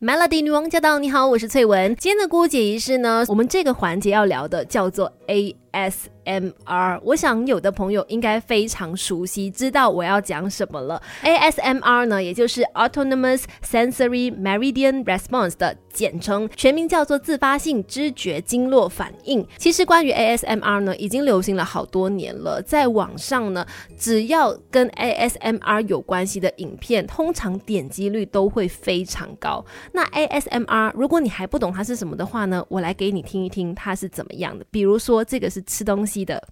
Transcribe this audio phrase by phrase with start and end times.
[0.00, 1.00] Melody 女王驾到！
[1.00, 1.92] 你好，我是翠文。
[1.96, 5.94] 今天的姑姐仪式呢，我们这个环节要聊的叫做 AS
[6.28, 7.00] ASMR。
[7.02, 11.00] 我想有的朋友应该非常熟悉，知道我要讲什么了。
[11.22, 19.46] ASMR 呢，也就是 Autonomous Sensory Meridian Response 的简称，全名叫做自发性知觉经络反应。
[19.56, 23.66] 其实关于 ASMR 呢，已经流行了好多年了，在网上呢，
[23.96, 29.64] 只要跟 ASMR 有关系的影片，通常点击率都会非常高。
[29.92, 34.64] 那 ASMR，如果你还不懂它是什么的话呢，我来给你听一听它是怎么样的。
[34.70, 36.42] 比如说，这个是吃东西的，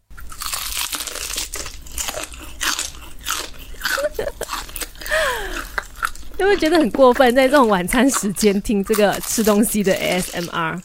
[6.38, 7.34] 有没有觉得很过分？
[7.34, 10.80] 在这种晚餐时间听这个吃东西的 ASMR？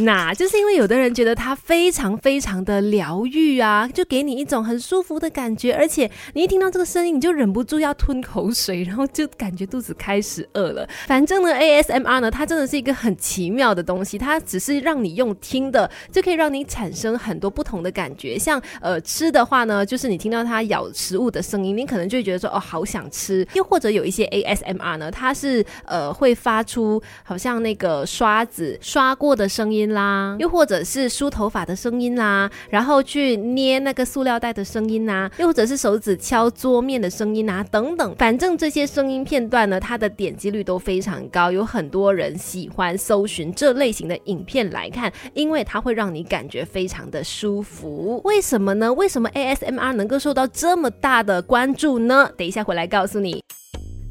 [0.00, 10.86] 那就是因为有的人觉得它非常非常的疗愈啊，就给你一种很舒服的感觉，而且你一听到这个声音，你就忍不住要吞口水，然后就感觉肚子开始饿了。
[11.06, 18.38] 反正呢，ASMR 呢，它真的是一个很奇妙的东西，它只是让你用听的，就可以让你产生很多不同的感觉。
[18.38, 23.46] 像呃吃的话呢，就是你听到它咬食物的声音，你可能就会觉得说哦好想吃。
[23.54, 29.85] 又或者有一些 ASMR 呢，它是呃会发出好像那个刷子刷过的声音。
[29.92, 48.20] 啦，又或者是梳头发的声音啦，然后去捏那个塑料袋的声音呐，又或者是手指敲桌面的声音啊，等等，反正这些声音片段呢，它的点击率都非常高，有很多人喜欢搜寻这类型的影片来看，因为它会让你感觉非常的舒服。
[48.24, 48.92] 为什么呢？
[48.92, 52.30] 为什么 ASMR 能够受到这么大的关注呢？
[52.36, 53.42] 等一下回来告诉你。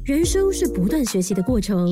[0.04, 1.88] 人生是不断学习的过程，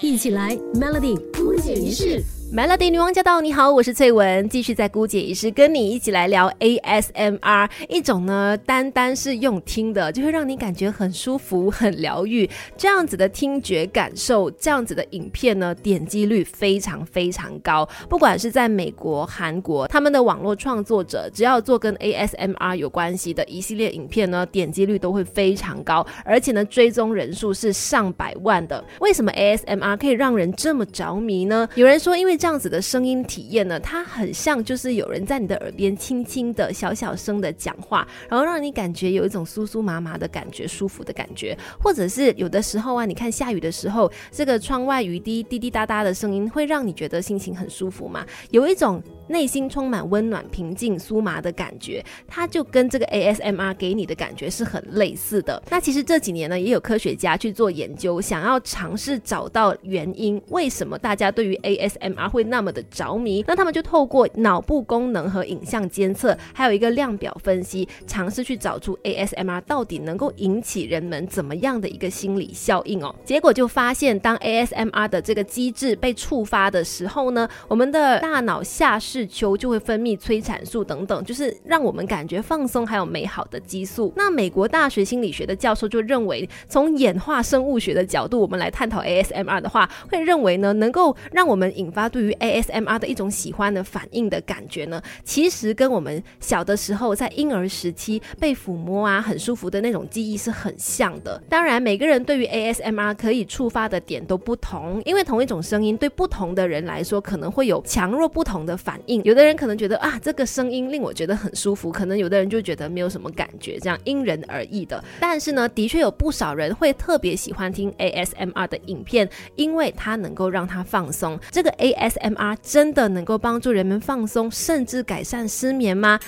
[0.00, 2.22] 一起来 Melody 不解于事。
[2.54, 3.40] Melody 女王驾到！
[3.40, 17.88] 你好，我是翠文，继续在姑姐仪式跟你一起来聊 ASMR，一种呢单单是用听的，就会让你感觉很舒服、很疗愈，这样子的听觉感受，这样子的影片呢，点击率非常非常高。
[18.06, 28.84] 不管是在美国、韩国，他们的网络创作者，只要做跟 ASMR 有关系的一系列影片呢，点击率都会非常高，而且呢，追踪人数是上百万的。
[29.00, 31.66] 为什么 ASMR 可以让人这么着迷呢？
[31.76, 49.00] 有人说，因为这样子的声音体验呢，它很像就是有人在你的耳边轻轻的小小声的讲话，然后让你感觉有一种酥酥麻麻的感觉，舒服的感觉，或者是有的时候啊，你看下雨的时候，这个窗外雨滴滴滴答答的声音，会让你觉得心情很舒服嘛，有一种
[49.32, 55.60] 内心充满温暖、平静、酥麻的感觉，它就跟这个 ASMR 给你的感觉是很类似的。
[55.70, 73.14] 那其实这几年呢，也有科学家去做研究，想要尝试找到原因，为什么大家对于 ASMR 会那么的着迷，那他们就透过脑部功能和影像监测，还有一个量表分析，尝试去找出 ASMR 到底能够引起人们怎么样的一个心理效应哦。
[73.24, 84.12] 结果就发现，当 ASMR 的这个机制被触发的时候呢，我们的大脑下视丘就会分泌催产素等等，就是让我们感觉放松还有美好的激素。
[84.16, 101.42] 那美国大学心理学的教授就认为，从演化生物学的角度，我们来探讨 ASMR 的话，会认为呢，能够让我们引发对于 ASMR 的一种喜欢的反应的感觉呢，其实跟我们小的时候在婴儿时期被抚摸啊，很舒服的那种记忆是很像的。
[101.48, 109.22] 当然，每个人对于 ASMR 可以触发的点都不同，因为同一种声音对不同的人来说可能会有强弱不同的反应。
[109.24, 115.02] 有的人可能觉得啊，这个声音令我觉得很舒服，可能有的人就觉得没有什么感觉，这样因人而异的。
[115.20, 121.38] 但是呢，的确有不少人会特别喜欢听 ASMR 的影片，因为它能够让他放松。
[121.50, 122.56] 这个 ASMR。
[122.62, 126.18] 真的能够帮助人们放松，甚至改善失眠吗？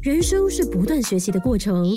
[0.00, 1.92] 人生是不断学习的过程。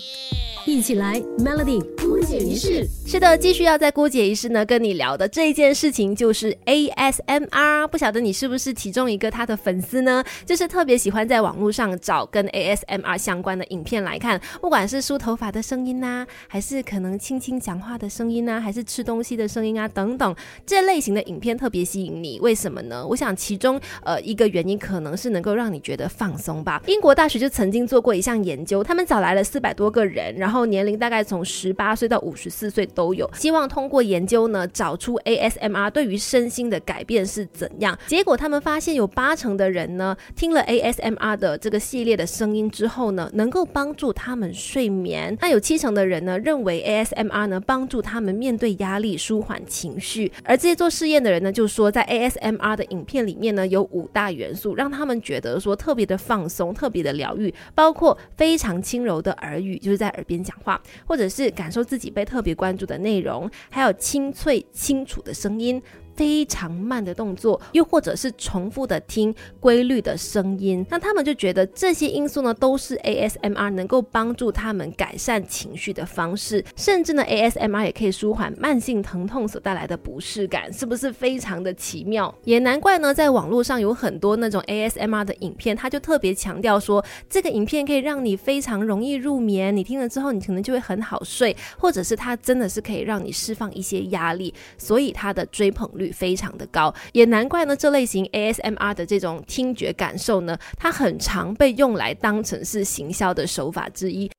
[0.66, 2.88] 一起来，Melody 姑姐仪式。
[3.06, 7.88] 是的，继续要在姑姐仪式呢跟你聊的这一件事情就是 ASMR。
[7.88, 10.24] 不晓得你是不是其中一个他的粉丝呢？
[10.46, 20.36] 就是特别喜欢在网络上找跟 ASMR 相关的影片来看，不管是梳头发的声音呐，还是可能轻轻讲话的声音呐，还是吃东西的声音啊等等，
[20.66, 22.40] 这类型的影片特别吸引你。
[22.40, 23.06] 为什么呢？
[23.08, 26.82] 我想其中呃一个原因可能是能够让你觉得放松吧。
[26.86, 30.62] 英国大学就曾经做过一项研究，他们找来了四百多个人，然后。
[30.72, 37.98] 年龄大概从十八岁到五十四岁都有，希望通过研究呢找出 ASMR 对于身心的改变是怎样。
[38.08, 45.38] 结果他们发现有八成的人呢听了 ASMR 的这个系列的声音之后呢，能够帮助他们睡眠。
[45.42, 50.32] 那有七成的人呢认为 ASMR 呢帮助他们面对压力、舒缓情绪。
[50.44, 65.82] 而这些做试验的人呢就说，在 ASMR 的影片里面呢有五大元素，让他们觉得说特别的放松、特别的疗愈，包括非常轻柔的耳语，就是在耳边讲话，或者是感受自己被特别关注的内容，还有清脆清楚的声音。
[66.16, 82.34] 非常慢的动作，又或者是重复的听规律的声音，那他们就觉得这些因素呢，都是 ASMR 能够帮助他们改善情绪的方式，甚至呢，ASMR 也可以舒缓慢性疼痛所带来的不适感，是不是非常的奇妙？
[82.44, 96.12] 也难怪呢，在网络上有很多那种 ASMR 的影片，他就特别强调说，这个影片可以让你非常容易入眠，你听了之后，你可能就会很好睡，或者是它真的是可以让你释放一些压力，所以它的追捧率。
[96.22, 97.76] 非常的高，也难怪呢。
[97.76, 104.30] 这类型 ASMR 的这种听觉感受呢，它很常被用来当成是行销的手法之一。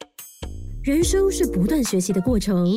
[0.83, 2.77] 人生是不断学习的过程。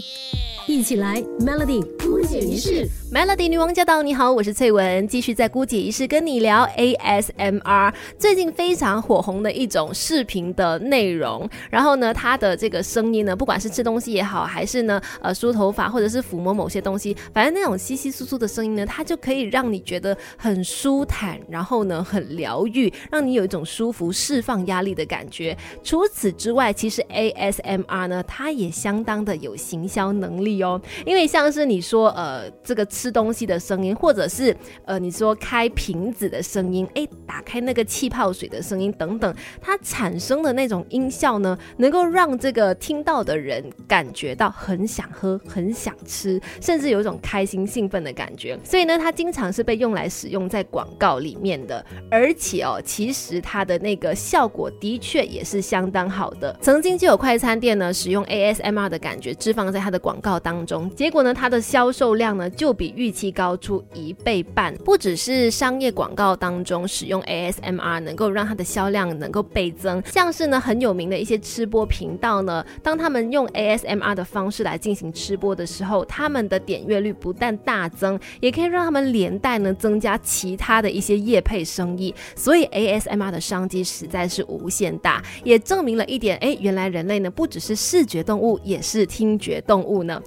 [0.67, 4.01] 一起来，Melody 姑姐仪式，Melody 女王驾到！
[4.01, 11.47] 你好，我是翠文，继续在姑姐仪式跟你聊 ASMR，最近非常火红的一种视频的内容。
[11.69, 25.55] 然后呢，它的这个声音呢，不管是吃东西也好，还是呢，呃，梳头发或者是抚摸某些东西，反正那种稀稀疏疏的声音呢，它就可以让你觉得很舒坦，然后呢，很疗愈，让你有一种舒服、释放压力的感觉。
[25.83, 30.61] 除此之外，其实 ASMR 呢，它也相当的有行销能力。
[30.61, 34.55] 哦，因为像是你说呃这个吃东西的声音，或者是
[34.85, 48.57] 呃你说开瓶子的声音，哎打开那个气泡水的声音等等，它产生的那种音效呢，能够让这个听到的人感觉到很想喝、很想吃，甚至有一种开心兴奋的感觉。
[48.63, 56.57] 所以呢，它经常是被用来使用在广告里面的，而且哦，其实它的那个效果的确也是相当好的。
[56.61, 60.35] 曾经就有快餐店呢，使用 ASMR 的感觉置放在它的广告。
[60.39, 64.75] 当中，结果呢，它的销售量呢就比预期高出一倍半。
[64.83, 82.13] 不只是商业广告当中使用 ASMR 能够让它的销量能够倍增，像是呢很有名的一些吃播频道呢，当他们用 ASMR 的方式来进行吃播的时候，他们的点阅率不但大增，也可以让他们连带呢增加其他的一些业配生意。
[82.35, 90.23] 所以 ASMR 的商机实在是无限大，也证明了一点，哎，原来人类呢不只是视觉动物，也是听觉动物呢。